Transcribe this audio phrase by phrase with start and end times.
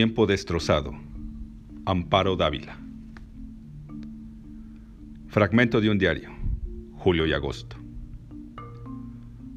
[0.00, 0.94] Tiempo destrozado.
[1.84, 2.78] Amparo Dávila.
[5.28, 6.30] Fragmento de un diario.
[6.94, 7.76] Julio y agosto.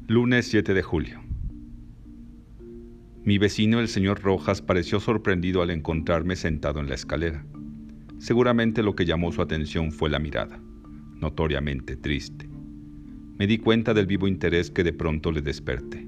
[0.06, 1.22] Lunes 7 de julio.
[3.22, 7.42] Mi vecino, el señor Rojas, pareció sorprendido al encontrarme sentado en la escalera.
[8.18, 10.60] Seguramente lo que llamó su atención fue la mirada,
[11.14, 12.50] notoriamente triste.
[13.38, 16.06] Me di cuenta del vivo interés que de pronto le desperté.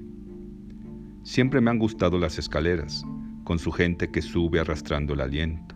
[1.23, 3.03] Siempre me han gustado las escaleras,
[3.47, 5.73] con su gente que sube arrastrando el aliento,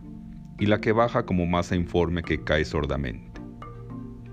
[0.58, 3.40] y la que baja como masa informe que cae sordamente.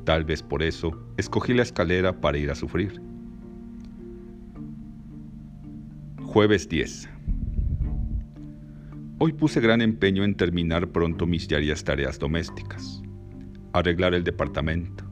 [0.04, 3.02] Tal vez por eso escogí la escalera para ir a sufrir.
[6.22, 7.10] Jueves 10.
[9.20, 13.02] Hoy puse gran empeño en terminar pronto mis diarias tareas domésticas.
[13.72, 15.06] Arreglar el departamento,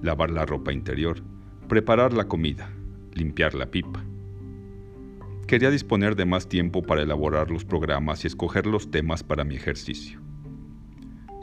[0.00, 1.22] lavar la ropa interior,
[1.68, 2.66] preparar la comida,
[3.12, 4.02] limpiar la pipa.
[5.54, 9.54] Quería disponer de más tiempo para elaborar los programas y escoger los temas para mi
[9.54, 10.20] ejercicio.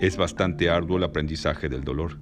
[0.02, 2.20] Es bastante arduo el aprendizaje del dolor,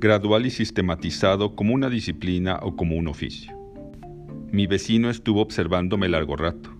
[0.00, 3.56] gradual y sistematizado como una disciplina o como un oficio.
[4.50, 6.70] Mi vecino estuvo observándome largo rato.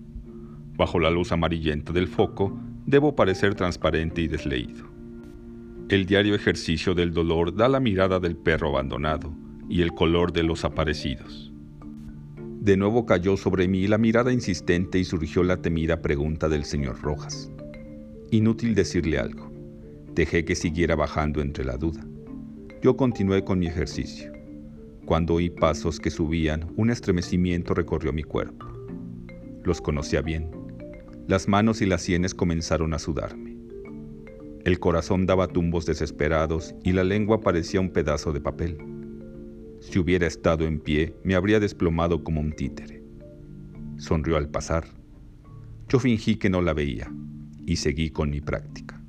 [0.75, 4.85] Bajo la luz amarillenta del foco, debo parecer transparente y desleído.
[5.87, 9.33] El diario ejercicio del dolor da la mirada del perro abandonado
[9.69, 11.54] y el color de los aparecidos.
[12.65, 16.99] De nuevo cayó sobre mí la mirada insistente y surgió la temida pregunta del señor
[16.99, 17.51] Rojas.
[18.31, 19.51] Inútil decirle algo.
[20.15, 22.03] Dejé que siguiera bajando entre la duda.
[22.81, 24.33] Yo continué con mi ejercicio.
[25.05, 28.65] Cuando oí pasos que subían, un estremecimiento recorrió mi cuerpo.
[29.63, 30.49] Los conocía bien.
[31.27, 33.57] Las manos y las sienes comenzaron a sudarme.
[34.63, 38.94] El corazón daba tumbos desesperados y la lengua parecía un pedazo de papel.
[39.79, 43.03] Si hubiera estado en pie, me habría desplomado como un títere.
[43.97, 44.85] Sonrió al pasar.
[45.87, 47.11] Yo fingí que no la veía
[47.65, 49.01] y seguí con mi práctica.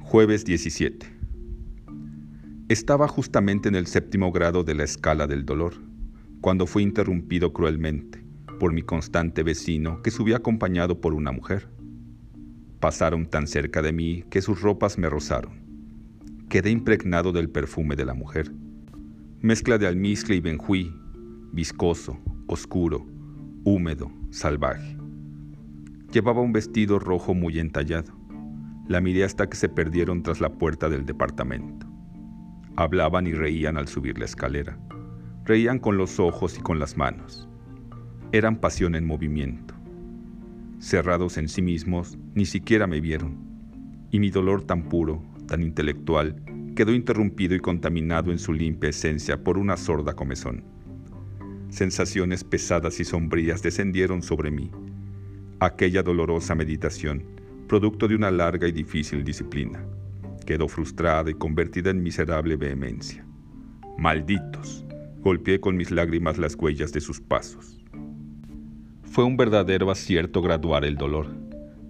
[0.00, 1.06] Jueves 17.
[2.68, 5.74] Estaba justamente en el séptimo grado de la escala del dolor,
[6.40, 8.24] cuando fui interrumpido cruelmente
[8.58, 11.68] por mi constante vecino que subía acompañado por una mujer.
[12.80, 15.67] Pasaron tan cerca de mí que sus ropas me rozaron
[16.48, 18.50] quedé impregnado del perfume de la mujer.
[19.40, 20.92] Mezcla de almizcle y benjuí,
[21.52, 23.06] viscoso, oscuro,
[23.64, 24.96] húmedo, salvaje.
[26.10, 28.12] Llevaba un vestido rojo muy entallado.
[28.88, 31.86] La miré hasta que se perdieron tras la puerta del departamento.
[32.76, 34.78] Hablaban y reían al subir la escalera.
[35.44, 37.46] Reían con los ojos y con las manos.
[38.32, 39.74] Eran pasión en movimiento.
[40.78, 43.36] Cerrados en sí mismos, ni siquiera me vieron.
[44.10, 46.36] Y mi dolor tan puro, tan intelectual,
[46.76, 50.62] quedó interrumpido y contaminado en su limpia esencia por una sorda comezón.
[51.70, 54.70] Sensaciones pesadas y sombrías descendieron sobre mí.
[55.58, 57.24] Aquella dolorosa meditación,
[57.66, 59.84] producto de una larga y difícil disciplina,
[60.46, 63.26] quedó frustrada y convertida en miserable vehemencia.
[63.98, 64.86] Malditos,
[65.18, 67.84] golpeé con mis lágrimas las huellas de sus pasos.
[69.02, 71.26] Fue un verdadero acierto graduar el dolor,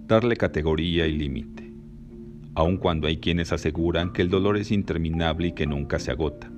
[0.07, 1.58] darle categoría y límite
[2.55, 6.51] aun cuando hay quienes aseguran que el dolor es interminable y que nunca se agota.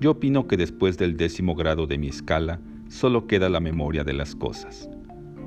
[0.00, 4.14] Yo opino que después del décimo grado de mi escala solo queda la memoria de
[4.14, 4.90] las cosas,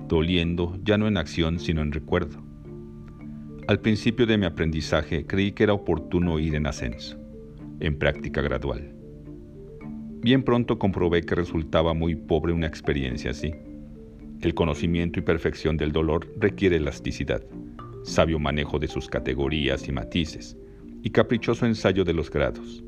[0.07, 2.41] doliendo ya no en acción sino en recuerdo.
[3.67, 7.17] Al principio de mi aprendizaje creí que era oportuno ir en ascenso,
[7.79, 8.93] en práctica gradual.
[10.21, 13.53] Bien pronto comprobé que resultaba muy pobre una experiencia así.
[14.41, 17.43] El conocimiento y perfección del dolor requiere elasticidad
[18.03, 20.57] sabio manejo de sus categorías y matices,
[21.01, 22.83] y caprichoso ensayo de los grados.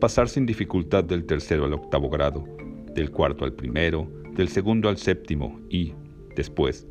[0.00, 2.44] Pasar sin dificultad del tercero al octavo grado,
[2.94, 5.92] del cuarto al primero, del segundo al séptimo y,
[6.34, 6.86] después,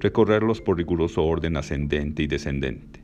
[0.00, 3.02] recorrerlos por riguroso orden ascendente y descendente.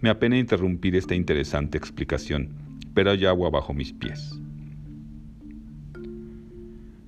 [0.00, 2.50] Me apena interrumpir esta interesante explicación,
[2.94, 4.38] pero hay agua bajo mis pies.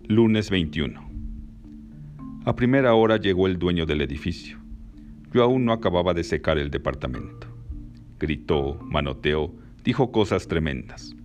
[0.06, 1.00] Lunes 21.
[2.44, 4.63] A primera hora llegó el dueño del edificio.
[5.34, 7.48] Yo aún no acababa de secar el departamento.
[8.20, 9.52] Gritó, manoteó,
[9.82, 11.16] dijo cosas tremendas.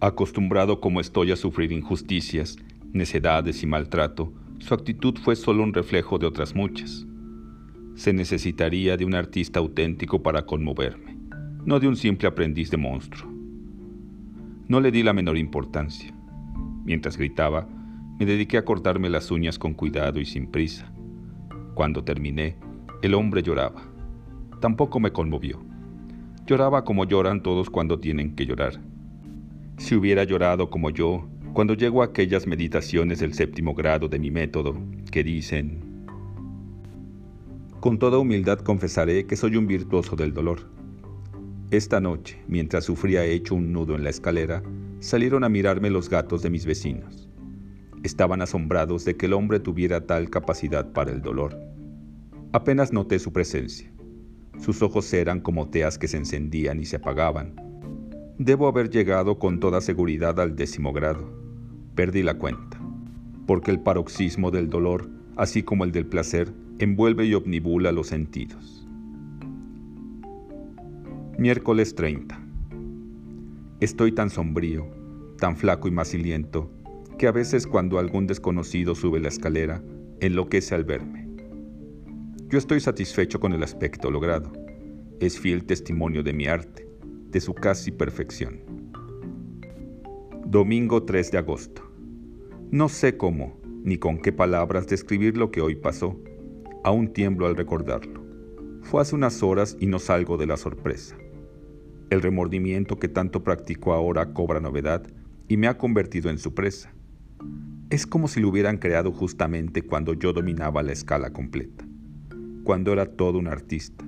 [0.00, 2.56] Acostumbrado como estoy a sufrir injusticias,
[2.94, 7.06] necedades y maltrato, su actitud fue solo un reflejo de otras muchas.
[7.96, 11.18] Se necesitaría de un artista auténtico para conmoverme,
[11.66, 13.30] no de un simple aprendiz de monstruo.
[14.68, 16.14] No le di la menor importancia.
[16.86, 17.68] Mientras gritaba,
[18.18, 20.90] me dediqué a cortarme las uñas con cuidado y sin prisa.
[21.74, 22.56] Cuando terminé,
[23.00, 23.82] el hombre lloraba.
[24.60, 25.60] Tampoco me conmovió.
[26.46, 28.80] Lloraba como lloran todos cuando tienen que llorar.
[29.76, 34.32] Si hubiera llorado como yo, cuando llego a aquellas meditaciones del séptimo grado de mi
[34.32, 34.76] método,
[35.12, 35.80] que dicen,
[37.78, 40.68] Con toda humildad confesaré que soy un virtuoso del dolor.
[41.70, 44.62] Esta noche, mientras sufría hecho un nudo en la escalera,
[44.98, 47.28] salieron a mirarme los gatos de mis vecinos.
[48.02, 51.77] Estaban asombrados de que el hombre tuviera tal capacidad para el dolor.
[52.52, 53.92] Apenas noté su presencia.
[54.58, 57.54] Sus ojos eran como teas que se encendían y se apagaban.
[58.38, 61.30] Debo haber llegado con toda seguridad al décimo grado.
[61.94, 62.80] Perdí la cuenta,
[63.46, 68.88] porque el paroxismo del dolor, así como el del placer, envuelve y omnibula los sentidos.
[71.36, 72.40] Miércoles 30.
[73.80, 74.86] Estoy tan sombrío,
[75.38, 76.70] tan flaco y maciliento,
[77.18, 79.82] que a veces cuando algún desconocido sube la escalera,
[80.20, 81.27] enloquece al verme.
[82.50, 84.50] Yo estoy satisfecho con el aspecto logrado.
[85.20, 86.88] Es fiel testimonio de mi arte,
[87.30, 88.62] de su casi perfección.
[90.46, 91.82] Domingo 3 de agosto.
[92.70, 96.18] No sé cómo, ni con qué palabras describir lo que hoy pasó.
[96.84, 98.24] Aún tiemblo al recordarlo.
[98.80, 101.18] Fue hace unas horas y no salgo de la sorpresa.
[102.08, 105.06] El remordimiento que tanto practico ahora cobra novedad
[105.48, 106.94] y me ha convertido en su presa.
[107.90, 111.87] Es como si lo hubieran creado justamente cuando yo dominaba la escala completa
[112.68, 114.04] cuando era todo un artista.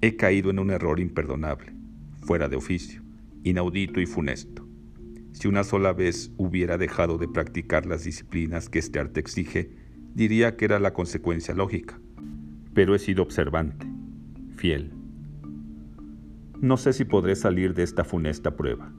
[0.00, 1.72] He caído en un error imperdonable,
[2.22, 3.02] fuera de oficio,
[3.44, 4.66] inaudito y funesto.
[5.30, 9.76] Si una sola vez hubiera dejado de practicar las disciplinas que este arte exige,
[10.12, 12.00] diría que era la consecuencia lógica.
[12.74, 13.86] Pero he sido observante,
[14.56, 14.92] fiel.
[16.60, 18.92] No sé si podré salir de esta funesta prueba.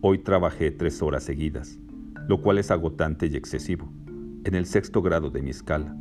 [0.00, 1.78] Hoy trabajé tres horas seguidas,
[2.28, 3.92] lo cual es agotante y excesivo,
[4.42, 5.96] en el sexto grado de mi escala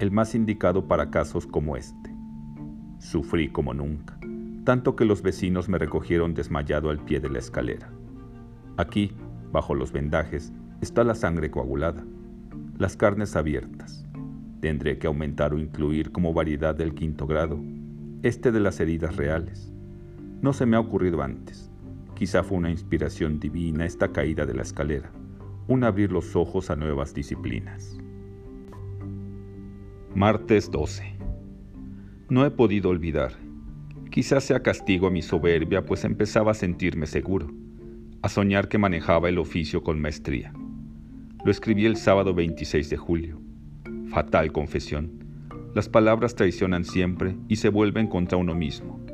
[0.00, 2.14] el más indicado para casos como este.
[2.98, 4.18] Sufrí como nunca,
[4.64, 7.90] tanto que los vecinos me recogieron desmayado al pie de la escalera.
[8.76, 9.12] Aquí,
[9.52, 12.04] bajo los vendajes, está la sangre coagulada,
[12.76, 14.04] las carnes abiertas.
[14.60, 17.60] Tendré que aumentar o incluir como variedad del quinto grado
[18.24, 19.70] este de las heridas reales.
[20.40, 21.70] No se me ha ocurrido antes.
[22.14, 25.12] Quizá fue una inspiración divina esta caída de la escalera,
[25.68, 27.98] un abrir los ojos a nuevas disciplinas.
[30.16, 31.02] Martes 12.
[32.30, 33.32] No he podido olvidar.
[34.12, 37.50] Quizás sea castigo a mi soberbia, pues empezaba a sentirme seguro,
[38.22, 40.52] a soñar que manejaba el oficio con maestría.
[41.44, 43.40] Lo escribí el sábado 26 de julio.
[44.06, 45.10] Fatal confesión.
[45.74, 49.04] Las palabras traicionan siempre y se vuelven contra uno mismo.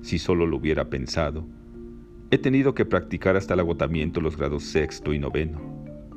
[0.00, 1.44] Si solo lo hubiera pensado.
[2.30, 5.60] He tenido que practicar hasta el agotamiento los grados sexto y noveno,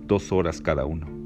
[0.06, 1.23] dos horas cada uno.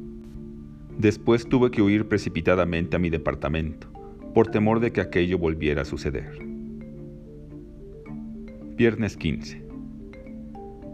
[0.98, 3.88] Después tuve que huir precipitadamente a mi departamento,
[4.34, 6.40] por temor de que aquello volviera a suceder.
[8.76, 9.64] Viernes 15.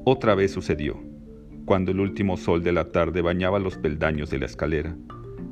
[0.03, 1.01] Otra vez sucedió.
[1.63, 4.97] Cuando el último sol de la tarde bañaba los peldaños de la escalera,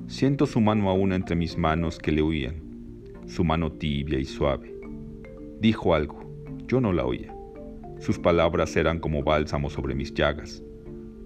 [0.08, 2.56] siento su mano aún entre mis manos que le huían,
[3.28, 4.76] su mano tibia y suave.
[5.62, 6.30] Dijo algo,
[6.68, 7.34] yo no la oía.
[8.00, 10.62] Sus palabras eran como bálsamo sobre mis llagas.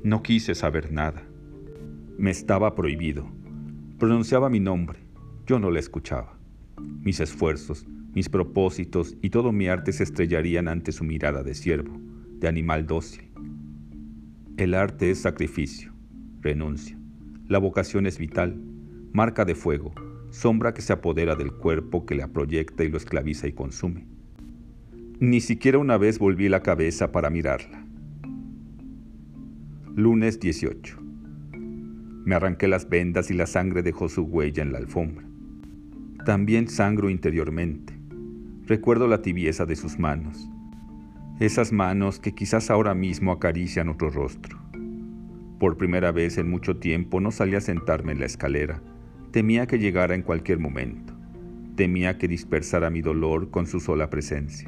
[0.03, 1.27] No quise saber nada.
[2.17, 3.27] Me estaba prohibido.
[3.99, 4.99] Pronunciaba mi nombre.
[5.45, 6.37] Yo no le escuchaba.
[7.01, 11.99] Mis esfuerzos, mis propósitos y todo mi arte se estrellarían ante su mirada de siervo,
[12.39, 13.29] de animal dócil.
[14.55, 15.91] El arte es sacrificio,
[16.39, 16.97] renuncia.
[17.49, 18.61] La vocación es vital,
[19.11, 19.93] marca de fuego,
[20.29, 24.07] sombra que se apodera del cuerpo que la proyecta y lo esclaviza y consume.
[25.19, 27.85] Ni siquiera una vez volví la cabeza para mirarla.
[29.95, 31.04] Lunes 18.
[32.25, 35.25] Me arranqué las vendas y la sangre dejó su huella en la alfombra.
[36.25, 37.93] También sangro interiormente.
[38.65, 40.49] Recuerdo la tibieza de sus manos.
[41.39, 44.57] Esas manos que quizás ahora mismo acarician otro rostro.
[45.59, 48.81] Por primera vez en mucho tiempo no salí a sentarme en la escalera.
[49.31, 51.13] Temía que llegara en cualquier momento.
[51.75, 54.67] Temía que dispersara mi dolor con su sola presencia.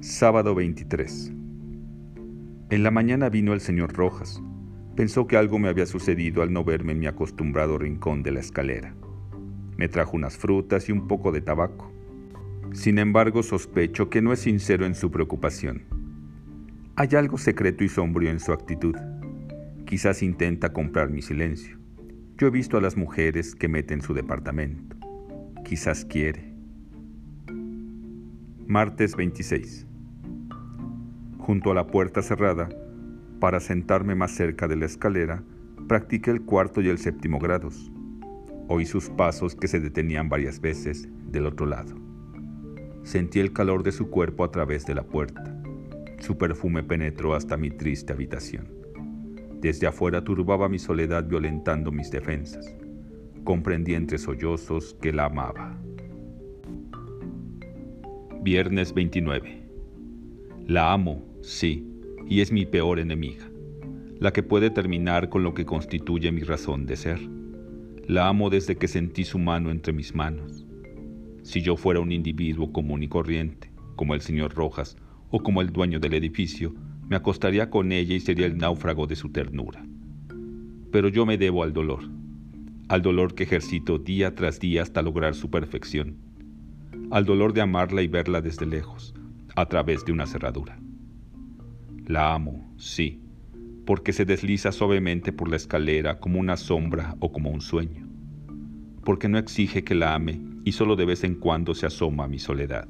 [0.00, 1.32] Sábado 23.
[2.70, 4.42] En la mañana vino el señor Rojas,
[4.96, 8.40] Pensó que algo me había sucedido al no verme en mi acostumbrado rincón de la
[8.40, 8.94] escalera.
[9.76, 11.92] Me trajo unas frutas y un poco de tabaco.
[12.72, 15.82] Sin embargo, sospecho que no es sincero en su preocupación.
[16.96, 18.96] Hay algo secreto y sombrío en su actitud.
[19.84, 21.76] Quizás intenta comprar mi silencio.
[22.38, 24.96] Yo he visto a las mujeres que meten su departamento.
[25.62, 26.54] Quizás quiere.
[28.66, 29.86] Martes 26.
[31.38, 32.68] Junto a la puerta cerrada,
[33.40, 35.42] para sentarme más cerca de la escalera,
[35.88, 37.90] practiqué el cuarto y el séptimo grados.
[38.68, 41.94] Oí sus pasos que se detenían varias veces del otro lado.
[43.04, 45.44] Sentí el calor de su cuerpo a través de la puerta.
[46.18, 48.68] Su perfume penetró hasta mi triste habitación.
[49.60, 52.74] Desde afuera turbaba mi soledad violentando mis defensas.
[53.44, 55.78] comprendí entre sollozos que la amaba.
[58.42, 59.62] Viernes 29.
[60.66, 61.95] La amo, sí,
[62.28, 63.48] y es mi peor enemiga,
[64.18, 67.20] la que puede terminar con lo que constituye mi razón de ser.
[68.08, 70.64] La amo desde que sentí su mano entre mis manos.
[71.42, 74.96] Si yo fuera un individuo común y corriente, como el señor Rojas
[75.30, 76.74] o como el dueño del edificio,
[77.08, 79.84] me acostaría con ella y sería el náufrago de su ternura.
[80.90, 82.08] Pero yo me debo al dolor,
[82.88, 86.16] al dolor que ejercito día tras día hasta lograr su perfección,
[87.10, 89.14] al dolor de amarla y verla desde lejos,
[89.54, 90.78] a través de una cerradura.
[92.06, 93.20] La amo, sí,
[93.84, 98.06] porque se desliza suavemente por la escalera como una sombra o como un sueño,
[99.04, 102.28] porque no exige que la ame y solo de vez en cuando se asoma a
[102.28, 102.86] mi soledad.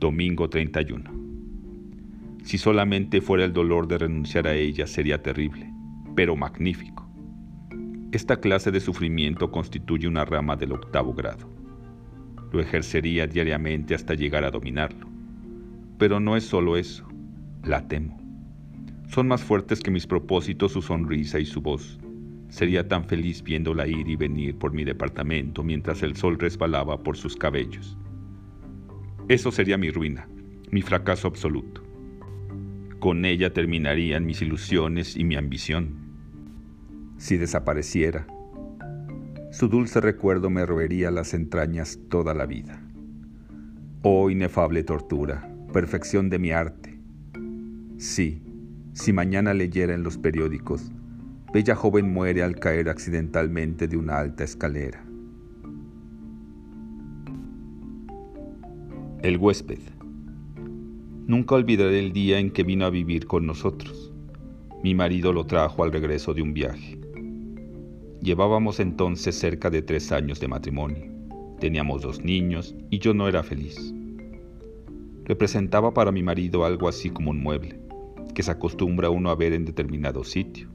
[0.00, 1.12] Domingo 31.
[2.42, 5.72] Si solamente fuera el dolor de renunciar a ella sería terrible,
[6.16, 7.08] pero magnífico.
[8.10, 11.48] Esta clase de sufrimiento constituye una rama del octavo grado.
[12.52, 15.11] Lo ejercería diariamente hasta llegar a dominarlo.
[16.02, 17.06] Pero no es solo eso,
[17.62, 18.18] la temo.
[19.06, 22.00] Son más fuertes que mis propósitos su sonrisa y su voz.
[22.48, 27.16] Sería tan feliz viéndola ir y venir por mi departamento mientras el sol resbalaba por
[27.16, 27.96] sus cabellos.
[29.28, 30.26] Eso sería mi ruina,
[30.72, 31.84] mi fracaso absoluto.
[32.98, 36.00] Con ella terminarían mis ilusiones y mi ambición
[37.16, 38.26] si desapareciera.
[39.52, 42.82] Su dulce recuerdo me roería las entrañas toda la vida.
[44.02, 46.98] Oh inefable tortura, perfección de mi arte.
[47.96, 48.42] Sí,
[48.92, 50.92] si mañana leyera en los periódicos,
[51.52, 55.04] bella joven muere al caer accidentalmente de una alta escalera.
[59.22, 59.78] El huésped.
[61.26, 64.12] Nunca olvidaré el día en que vino a vivir con nosotros.
[64.82, 66.98] Mi marido lo trajo al regreso de un viaje.
[68.20, 71.04] Llevábamos entonces cerca de tres años de matrimonio.
[71.60, 73.94] Teníamos dos niños y yo no era feliz.
[75.24, 77.80] Representaba para mi marido algo así como un mueble,
[78.34, 80.68] que se acostumbra uno a ver en determinado sitio,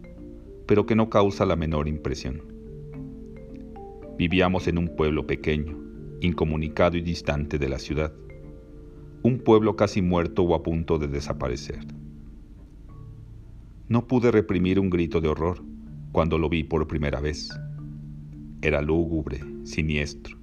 [0.66, 2.42] pero que no causa la menor impresión.
[4.18, 5.77] Vivíamos en un pueblo pequeño,
[6.22, 8.13] incomunicado y distante de la ciudad,
[9.24, 11.80] un pueblo casi muerto o a punto de desaparecer.
[13.89, 15.62] No pude reprimir un grito de horror
[16.12, 17.50] cuando lo vi por primera vez.
[18.62, 20.38] Era lúgubre, siniestro,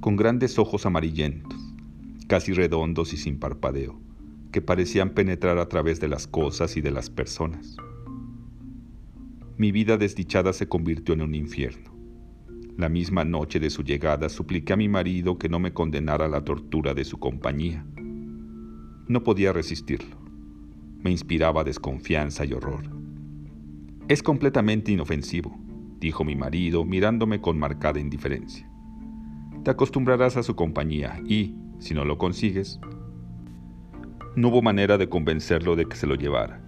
[0.00, 1.67] con grandes ojos amarillentos,
[2.28, 3.98] casi redondos y sin parpadeo,
[4.52, 7.76] que parecían penetrar a través de las cosas y de las personas.
[9.56, 11.90] Mi vida desdichada se convirtió en un infierno.
[12.76, 16.28] La misma noche de su llegada supliqué a mi marido que no me condenara a
[16.28, 17.84] la tortura de su compañía.
[19.08, 20.16] No podía resistirlo.
[21.02, 22.84] Me inspiraba desconfianza y horror.
[24.06, 25.58] Es completamente inofensivo,
[25.98, 28.70] dijo mi marido mirándome con marcada indiferencia.
[29.64, 32.80] Te acostumbrarás a su compañía y, si no lo consigues,
[34.36, 36.60] no hubo manera de convencerlo de que se lo llevara.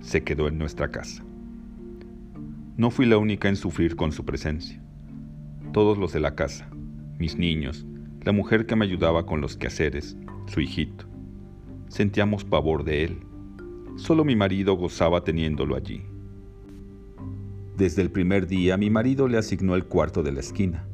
[0.00, 1.24] Se quedó en nuestra casa.
[2.76, 4.80] No fui la única en sufrir con su presencia.
[5.72, 6.70] Todos los de la casa,
[7.18, 7.86] mis niños,
[8.22, 11.06] la mujer que me ayudaba con los quehaceres, su hijito,
[11.88, 13.20] sentíamos pavor de él.
[13.96, 16.02] Solo mi marido gozaba teniéndolo allí.
[17.76, 20.86] Desde el primer día mi marido le asignó el cuarto de la esquina.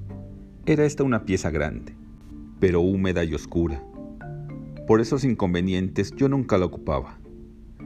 [0.67, 1.95] Era esta una pieza grande,
[2.63, 3.83] pero húmeda y oscura.
[4.87, 7.19] Por esos inconvenientes yo nunca la ocupaba.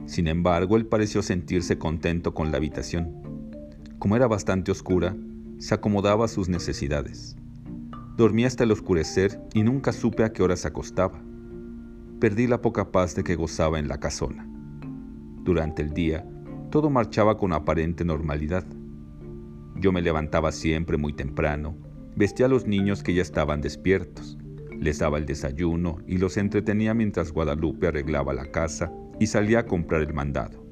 [0.05, 3.11] Sin embargo, él pareció sentirse contento con la habitación.
[3.97, 5.17] Como era bastante oscura,
[5.57, 7.35] se acomodaba a sus necesidades.
[8.17, 11.19] Dormía hasta el oscurecer y nunca supe a qué hora se acostaba.
[12.19, 14.47] Perdí la poca paz de que gozaba en la casona.
[15.43, 16.23] Durante el día,
[16.69, 18.63] todo marchaba con aparente normalidad.
[19.75, 21.75] Yo me levantaba siempre muy temprano,
[22.15, 24.37] vestía a los niños que ya estaban despiertos,
[24.79, 29.65] les daba el desayuno y los entretenía mientras Guadalupe arreglaba la casa y salía a
[29.65, 30.63] comprar el mandado.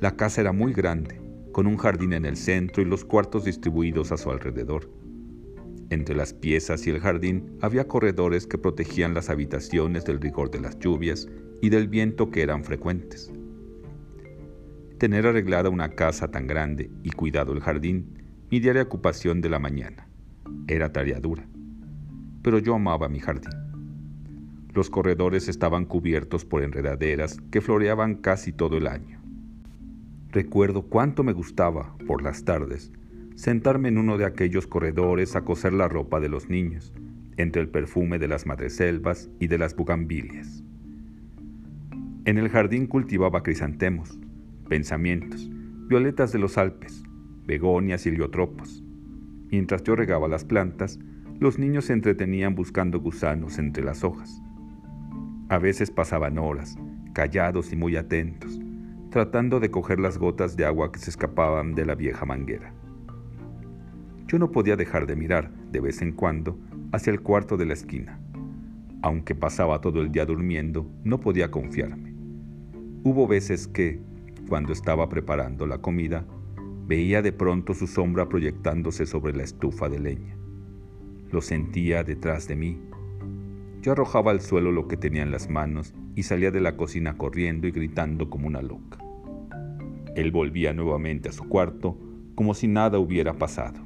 [0.00, 1.20] La casa era muy grande,
[1.52, 4.90] con un jardín en el centro y los cuartos distribuidos a su alrededor.
[5.90, 10.60] Entre las piezas y el jardín había corredores que protegían las habitaciones del rigor de
[10.60, 11.28] las lluvias
[11.60, 13.30] y del viento que eran frecuentes.
[14.98, 19.58] Tener arreglada una casa tan grande y cuidado el jardín, mi diaria ocupación de la
[19.58, 20.08] mañana.
[20.66, 21.46] Era tarea dura.
[22.42, 23.52] Pero yo amaba mi jardín.
[24.74, 29.20] Los corredores estaban cubiertos por enredaderas que floreaban casi todo el año.
[30.30, 32.90] Recuerdo cuánto me gustaba, por las tardes,
[33.34, 36.94] sentarme en uno de aquellos corredores a coser la ropa de los niños,
[37.36, 40.64] entre el perfume de las madreselvas y de las bugambilias.
[42.24, 44.18] En el jardín cultivaba crisantemos,
[44.68, 45.50] pensamientos,
[45.88, 47.02] violetas de los Alpes,
[47.46, 48.82] begonias y heliotropos.
[49.50, 50.98] Mientras yo regaba las plantas,
[51.42, 54.40] los niños se entretenían buscando gusanos entre las hojas.
[55.48, 56.78] A veces pasaban horas,
[57.14, 58.60] callados y muy atentos,
[59.10, 62.72] tratando de coger las gotas de agua que se escapaban de la vieja manguera.
[64.28, 66.56] Yo no podía dejar de mirar, de vez en cuando,
[66.92, 68.20] hacia el cuarto de la esquina.
[69.02, 72.14] Aunque pasaba todo el día durmiendo, no podía confiarme.
[73.02, 74.00] Hubo veces que,
[74.48, 76.24] cuando estaba preparando la comida,
[76.86, 80.36] veía de pronto su sombra proyectándose sobre la estufa de leña.
[81.32, 82.78] Lo sentía detrás de mí.
[83.80, 87.16] Yo arrojaba al suelo lo que tenía en las manos y salía de la cocina
[87.16, 88.98] corriendo y gritando como una loca.
[90.14, 91.98] Él volvía nuevamente a su cuarto
[92.34, 93.80] como si nada hubiera pasado.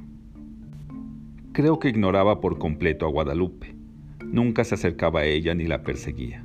[1.53, 3.73] Creo que ignoraba por completo a Guadalupe.
[4.25, 6.43] Nunca se acercaba a ella ni la perseguía.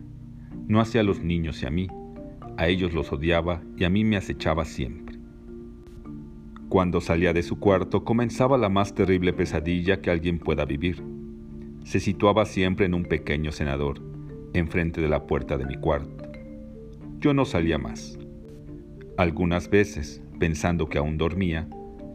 [0.68, 1.88] No hacía a los niños y a mí.
[2.56, 5.11] A ellos los odiaba y a mí me acechaba siempre.
[6.72, 11.04] Cuando salía de su cuarto comenzaba la más terrible pesadilla que alguien pueda vivir.
[11.84, 14.00] Se situaba siempre en un pequeño cenador,
[14.54, 16.24] enfrente de la puerta de mi cuarto.
[17.20, 18.18] Yo no salía más.
[19.18, 21.68] Algunas veces, pensando que aún dormía,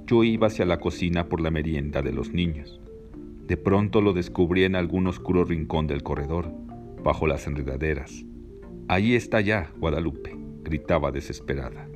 [0.07, 2.81] yo iba hacia la cocina por la merienda de los niños.
[3.45, 6.51] De pronto lo descubrí en algún oscuro rincón del corredor,
[7.03, 8.25] bajo las enredaderas.
[8.87, 11.86] Allí está ya, Guadalupe, gritaba desesperada.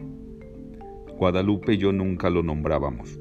[1.22, 3.20] Guadalupe y yo nunca lo nombrábamos.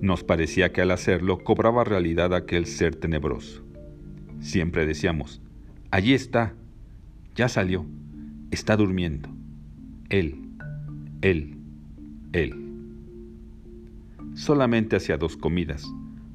[0.00, 3.64] Nos parecía que al hacerlo cobraba realidad aquel ser tenebroso.
[4.38, 5.42] Siempre decíamos,
[5.90, 6.54] allí está,
[7.34, 7.84] ya salió,
[8.52, 9.28] está durmiendo.
[10.08, 10.38] Él,
[11.20, 11.58] él,
[12.32, 12.54] él.
[14.34, 15.84] Solamente hacía dos comidas,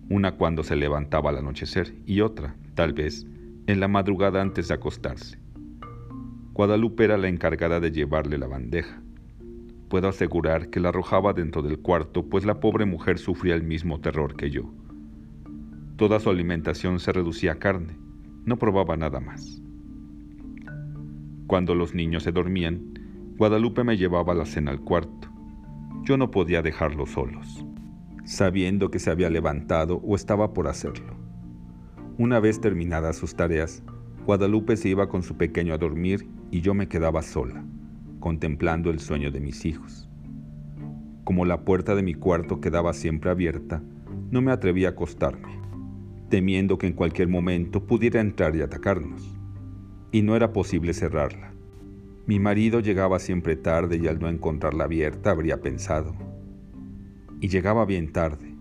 [0.09, 3.25] una cuando se levantaba al anochecer y otra, tal vez,
[3.67, 5.39] en la madrugada antes de acostarse.
[6.51, 9.01] Guadalupe era la encargada de llevarle la bandeja.
[9.91, 13.99] Puedo asegurar que la arrojaba dentro del cuarto, pues la pobre mujer sufría el mismo
[13.99, 14.73] terror que yo.
[15.97, 17.95] Toda su alimentación se reducía a carne,
[18.43, 19.61] no probaba nada más.
[21.45, 25.29] Cuando los niños se dormían, Guadalupe me llevaba la cena al cuarto.
[26.03, 27.63] Yo no podía dejarlos solos
[28.23, 31.15] sabiendo que se había levantado o estaba por hacerlo.
[32.17, 33.83] Una vez terminadas sus tareas,
[34.25, 37.63] Guadalupe se iba con su pequeño a dormir y yo me quedaba sola,
[38.21, 40.07] contemplando el sueño de mis hijos.
[41.25, 43.83] Como la puerta de mi cuarto quedaba siempre abierta,
[44.29, 45.59] no me atreví a acostarme,
[46.29, 49.37] temiendo que en cualquier momento pudiera entrar y atacarnos.
[50.13, 51.53] Y no era posible cerrarla.
[52.25, 56.15] Mi marido llegaba siempre tarde y al no encontrarla abierta habría pensado,
[57.41, 58.55] y llegaba bien tarde.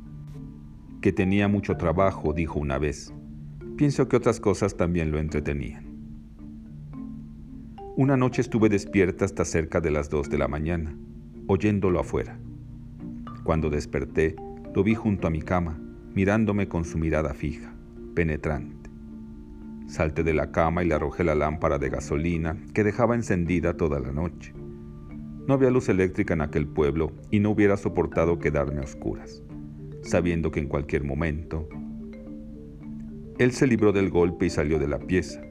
[1.01, 3.15] Que tenía mucho trabajo, dijo una vez.
[3.77, 5.90] Pienso que otras cosas también lo entretenían.
[8.01, 10.97] Una noche estuve despierta hasta cerca de las dos de la mañana,
[11.49, 12.41] oyéndolo afuera.
[13.45, 14.37] Cuando desperté,
[14.75, 15.79] lo vi junto a mi cama,
[16.15, 17.75] mirándome con su mirada fija,
[18.15, 18.89] penetrante.
[19.87, 24.01] Salté de la cama y le arrojé la lámpara de gasolina que dejaba encendida toda
[24.01, 24.55] la noche.
[25.47, 29.43] No había luz eléctrica en aquel pueblo y no hubiera soportado quedarme a oscuras,
[30.01, 31.69] sabiendo que en cualquier momento...
[33.37, 35.43] Él se libró del golpe y salió de la pieza.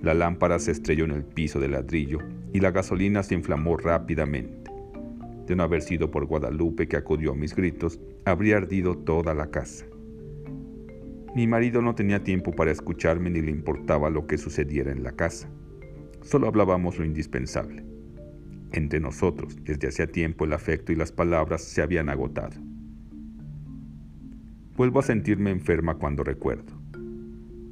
[0.00, 2.18] La lámpara se estrelló en el piso de ladrillo
[2.52, 4.70] y la gasolina se inflamó rápidamente.
[5.46, 9.50] De no haber sido por Guadalupe que acudió a mis gritos, habría ardido toda la
[9.50, 9.86] casa.
[11.34, 15.12] Mi marido no tenía tiempo para escucharme ni le importaba lo que sucediera en la
[15.12, 15.48] casa.
[16.22, 17.84] Solo hablábamos lo indispensable.
[18.72, 22.56] Entre nosotros, desde hacía tiempo, el afecto y las palabras se habían agotado.
[24.76, 26.77] Vuelvo a sentirme enferma cuando recuerdo.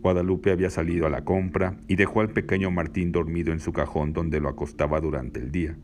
[0.07, 4.13] Guadalupe había salido a la compra y dejó al pequeño Martín dormido en su cajón
[4.13, 5.77] donde lo acostaba durante el día.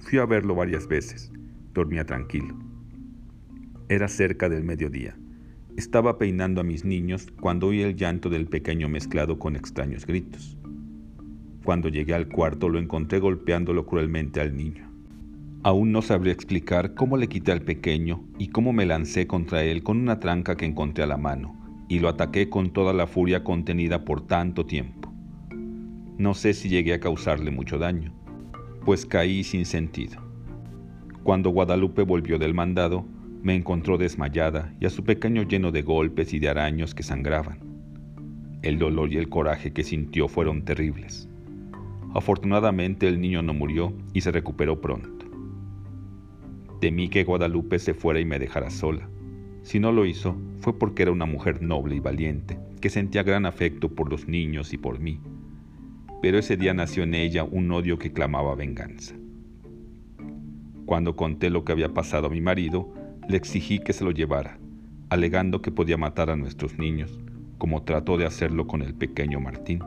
[0.00, 1.30] Fui a verlo varias veces.
[1.72, 2.58] Dormía tranquilo.
[3.88, 5.16] Era cerca del mediodía.
[5.76, 10.58] Estaba peinando a mis niños cuando oí el llanto del pequeño mezclado con extraños gritos.
[11.62, 14.90] Cuando llegué al cuarto lo encontré golpeándolo cruelmente al niño.
[15.62, 19.84] Aún no sabría explicar cómo le quité al pequeño y cómo me lancé contra él
[19.84, 21.59] con una tranca que encontré a la mano
[21.90, 25.12] y lo ataqué con toda la furia contenida por tanto tiempo.
[26.18, 28.14] No sé si llegué a causarle mucho daño,
[28.84, 30.22] pues caí sin sentido.
[31.24, 33.04] Cuando Guadalupe volvió del mandado,
[33.42, 37.58] me encontró desmayada y a su pequeño lleno de golpes y de araños que sangraban.
[38.62, 41.28] El dolor y el coraje que sintió fueron terribles.
[42.14, 45.26] Afortunadamente el niño no murió y se recuperó pronto.
[46.80, 49.08] Temí que Guadalupe se fuera y me dejara sola.
[49.70, 53.46] Si no lo hizo, fue porque era una mujer noble y valiente, que sentía gran
[53.46, 55.20] afecto por los niños y por mí.
[56.20, 59.14] Pero ese día nació en ella un odio que clamaba venganza.
[60.86, 62.92] Cuando conté lo que había pasado a mi marido,
[63.28, 64.58] Le exigí que se lo llevara,
[65.08, 67.20] alegando que podía matar a nuestros niños,
[67.56, 69.84] como trató de hacerlo con el pequeño Martín.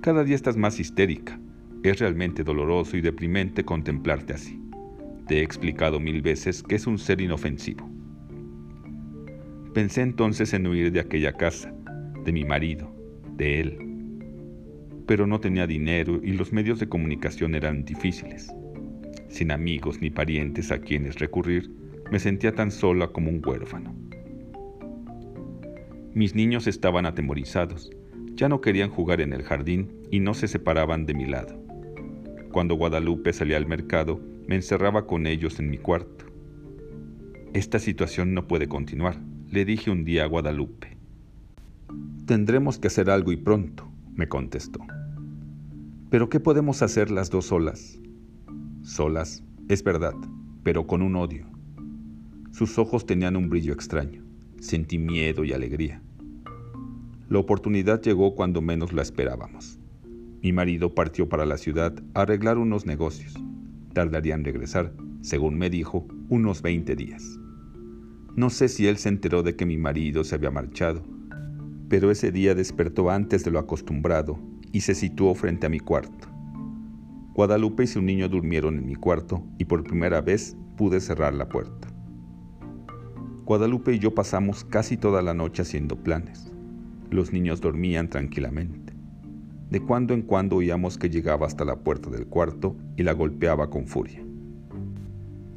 [0.00, 1.40] Cada día estás más histérica.
[1.82, 4.60] Es realmente doloroso y deprimente contemplarte así.
[5.26, 7.93] Te he explicado mil veces que es un ser inofensivo.
[9.74, 11.74] Pensé entonces en huir de aquella casa,
[12.24, 12.94] de mi marido,
[13.36, 13.78] de él.
[15.04, 18.54] Pero no tenía dinero y los medios de comunicación eran difíciles.
[19.28, 21.72] Sin amigos ni parientes a quienes recurrir,
[22.12, 23.92] me sentía tan sola como un huérfano.
[26.14, 27.90] Mis niños estaban atemorizados,
[28.36, 31.60] ya no querían jugar en el jardín y no se separaban de mi lado.
[32.52, 36.26] Cuando Guadalupe salía al mercado, me encerraba con ellos en mi cuarto.
[37.54, 39.18] Esta situación no puede continuar,
[39.54, 40.96] le dije un día a Guadalupe.
[42.26, 44.80] Tendremos que hacer algo y pronto, me contestó.
[46.10, 48.00] ¿Pero qué podemos hacer las dos solas?
[48.82, 50.14] Solas, es verdad,
[50.64, 51.46] pero con un odio.
[52.50, 54.24] Sus ojos tenían un brillo extraño.
[54.58, 56.02] Sentí miedo y alegría.
[57.28, 59.78] La oportunidad llegó cuando menos la esperábamos.
[60.42, 63.34] Mi marido partió para la ciudad a arreglar unos negocios.
[63.92, 67.38] Tardaría en regresar, según me dijo, unos 20 días.
[68.36, 71.04] No sé si él se enteró de que mi marido se había marchado,
[71.88, 74.40] pero ese día despertó antes de lo acostumbrado
[74.72, 76.28] y se situó frente a mi cuarto.
[77.34, 81.48] Guadalupe y su niño durmieron en mi cuarto y por primera vez pude cerrar la
[81.48, 81.86] puerta.
[83.44, 86.50] Guadalupe y yo pasamos casi toda la noche haciendo planes.
[87.10, 88.94] Los niños dormían tranquilamente.
[89.70, 93.70] De cuando en cuando oíamos que llegaba hasta la puerta del cuarto y la golpeaba
[93.70, 94.24] con furia.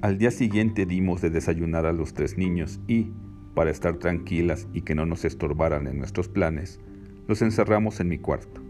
[0.02, 3.12] Al día siguiente dimos de desayunar a los tres niños y,
[3.56, 6.80] para estar tranquilas y que no nos estorbaran en nuestros planes,
[7.28, 8.62] los encerramos en mi cuarto.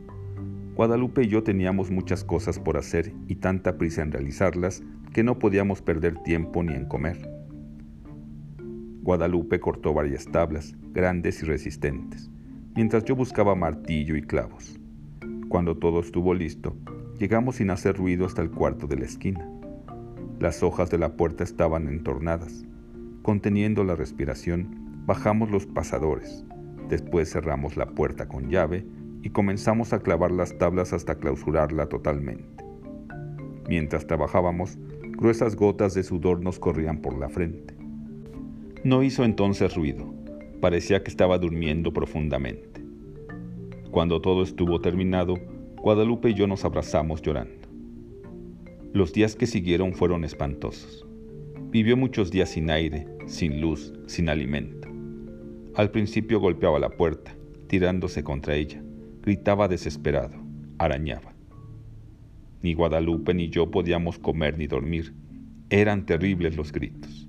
[0.75, 5.39] Guadalupe y yo teníamos muchas cosas por hacer y tanta prisa en realizarlas que no
[5.39, 7.17] podíamos perder tiempo ni en comer.
[9.01, 12.29] Guadalupe cortó varias tablas, grandes y resistentes
[12.77, 14.79] mientras yo buscaba martillo y clavos.
[15.49, 16.77] Cuando todo estuvo listo,
[17.17, 19.49] llegamos sin hacer ruido hasta el cuarto de la esquina.
[20.39, 22.63] Las hojas de la puerta estaban entornadas.
[23.23, 26.45] Conteniendo la respiración, bajamos los pasadores.
[26.89, 28.85] Después cerramos la puerta con llave
[29.23, 32.63] y comenzamos a clavar las tablas hasta clausurarla totalmente.
[33.67, 34.77] Mientras trabajábamos,
[35.17, 37.75] gruesas gotas de sudor nos corrían por la frente.
[38.83, 40.13] No hizo entonces ruido.
[40.61, 42.85] Parecía que estaba durmiendo profundamente.
[43.89, 45.35] Cuando todo estuvo terminado,
[45.81, 47.66] Guadalupe y yo nos abrazamos llorando.
[48.93, 51.05] Los días que siguieron fueron espantosos.
[51.69, 54.87] Vivió muchos días sin aire, sin luz, sin alimento.
[55.75, 57.35] Al principio golpeaba la puerta,
[57.67, 58.81] tirándose contra ella.
[59.21, 60.41] Gritaba desesperado,
[60.77, 61.35] arañaba.
[62.61, 65.13] Ni Guadalupe ni yo podíamos comer ni dormir.
[65.69, 67.27] Eran terribles los gritos.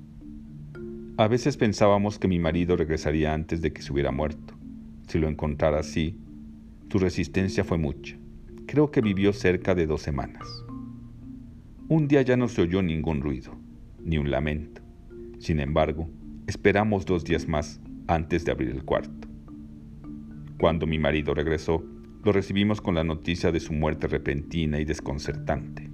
[1.16, 4.55] A veces pensábamos que mi marido regresaría antes de que se hubiera muerto.
[5.09, 6.16] Si lo encontrara así,
[6.90, 8.16] su resistencia fue mucha.
[8.66, 10.47] Creo que vivió cerca de dos semanas.
[11.90, 13.57] Un día ya no se oyó ningún ruido,
[14.05, 14.83] ni un lamento.
[15.38, 16.11] Sin embargo,
[16.46, 19.27] esperamos dos días más antes de abrir el cuarto.
[20.59, 21.83] Cuando mi marido regresó,
[22.24, 25.88] lo recibimos con la noticia de su muerte repentina y desconcertante.